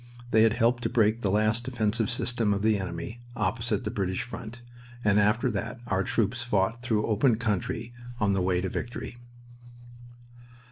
[0.31, 4.23] They had helped to break the last defensive system of the enemy opposite the British
[4.23, 4.59] front,
[5.05, 9.17] and after that our troops fought through open country on the way to victory.